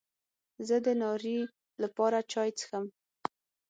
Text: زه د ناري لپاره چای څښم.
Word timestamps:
زه 0.67 0.75
د 0.85 0.87
ناري 1.01 1.37
لپاره 1.83 2.17
چای 2.31 2.49
څښم. 2.57 2.85